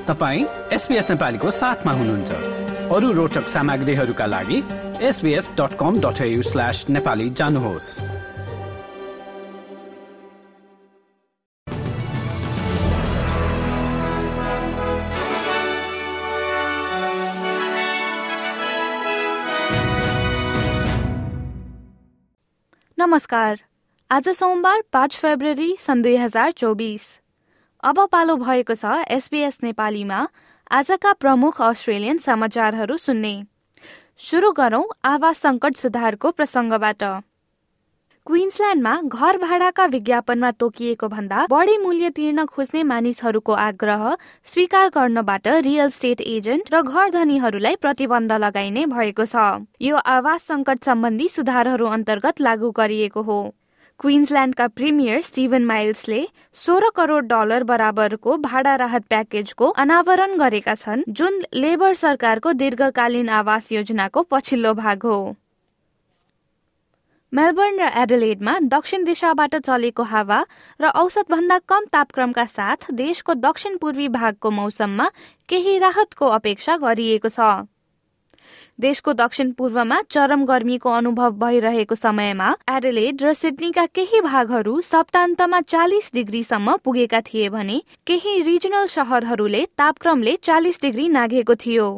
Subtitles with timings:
[0.00, 2.30] तपाईँ एसपिएस नेपालीको साथमा हुनुहुन्छ।
[2.94, 4.62] अरू रोचक सामग्रीहरूका लागि
[5.02, 8.00] SBS dot com dot slash Nepali जानुहोस्।
[22.98, 23.60] नमस्कार।
[24.10, 27.19] आज सोमबार पाँच फेब्रुअरी सन् दुई हजार चौबिस।
[27.82, 30.16] अब पालो भएको छ एसबीएस नेपालीमा।
[30.70, 33.32] आजका प्रमुख अस्ट्रेलियन समाचारहरू सुन्ने।
[34.20, 37.02] सुरु गरौं आवास संकट सुधारको प्रसङ्गबाट।
[38.26, 44.04] क्विन्सल्याण्डमा घर भाडाका विज्ञापनमा तोकिएको भन्दा बढी मूल्य तिर्न खोज्ने मानिसहरूको आग्रह
[44.44, 50.84] स्वीकार गर्नबाट रियल स्टेट एजेन्ट र घर धनीहरूलाई प्रतिबन्ध लगाइने भएको छ। यो आवास संकट
[50.84, 53.40] सम्बन्धी सुधारहरू अन्तर्गत लागू गरिएको हो।
[54.00, 56.20] क्विन्सल्याण्डका प्रिमियर स्टिभन माइल्सले
[56.56, 63.70] सोह्र करोड डलर बराबरको भाडा राहत प्याकेजको अनावरण गरेका छन् जुन लेबर सरकारको दीर्घकालीन आवास
[63.72, 65.18] योजनाको पछिल्लो भाग हो।
[67.32, 70.38] मेलबर्न र एडलेडमा दक्षिण दिशाबाट चलेको हावा
[70.80, 75.10] र औसतभन्दा कम तापक्रमका साथ देशको दक्षिण पूर्वी भागको मौसममा
[75.48, 77.50] केही राहतको अपेक्षा गरिएको छ।
[78.80, 86.10] देशको दक्षिण पूर्वमा चरम गर्मीको अनुभव भइरहेको समयमा एडलेड र सिडनीका केही भागहरू सप्तान्तमा चालिस
[86.14, 91.88] डिग्रीसम्म पुगेका थिए भने केही रिजनल शहरहरूले तापक्रमले चालिस डिग्री नाघेको थियो।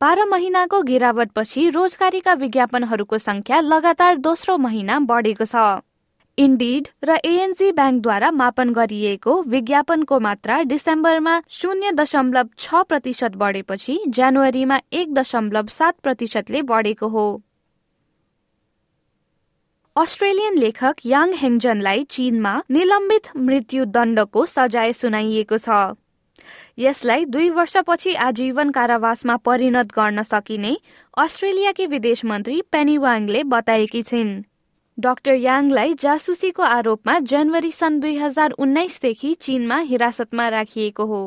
[0.00, 5.87] बाह्र महिनाको गिरावटपछि रोजगारीका विज्ञापनहरूको संख्या लगातार दोस्रो महिना बढेको छ।
[6.38, 14.78] इन्डिड र एएनजी ब्याङ्कद्वारा मापन गरिएको विज्ञापनको मात्रा डिसेम्बरमा शून्य दशमलव छ प्रतिशत बढेपछि जनवरीमा
[14.92, 17.24] एक दशमलव सात प्रतिशतले बढेको हो।
[19.96, 25.68] अस्ट्रेलियन लेखक याङ हेङ्जनलाई चीनमा निलम्बित मृत्युदण्डको सजाय सुनाइएको छ।
[26.78, 30.76] यसलाई दुई वर्षपछि आजीवन कारावासमा परिणत गर्न सकिने
[31.16, 34.30] अस्ट्रेलियाकी विदेश मन्त्री पेनी वाङले बताएकी छिन्।
[34.98, 41.20] डाक्टर याङलाई जासुसीको आरोपमा जनवरी सन् दुई हजार उन्नाइसदेखि चीनमा हिरासतमा राखिएको हो।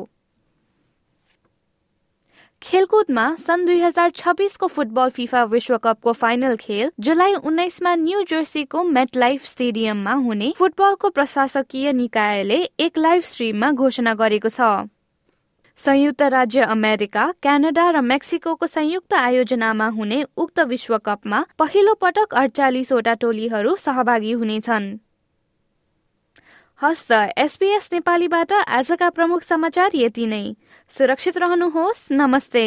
[2.62, 9.44] खेलकुदमा सन् दुई हजार छब्बिसको फुटबल फिफा विश्वकपको फाइनल खेल जुलाई उन्नाइसमा न्यू जर्सीको मेटलाइफ
[9.46, 14.68] स्टेडियममा हुने फुटबलको प्रशासकीय निकायले एक लाइभ स्ट्रिममा घोषणा गरेको छ।
[15.76, 23.76] संयुक्त राज्य अमेरिका क्यानाडा र मेक्सिको संयुक्त आयोजनामा हुने उक्त विश्वकपमा पहिलो पटक अडचालिसवटा टोलीहरू
[23.76, 24.98] सहभागी हुनेछन्।
[26.82, 30.54] हस्त एसपीएस नेपालीबाट आजका प्रमुख समाचार यति नै।
[30.88, 32.66] सुरक्षित रहनुहोस्। नमस्ते।